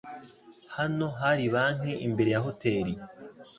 [0.75, 2.93] Hano hari banki imbere ya hoteri.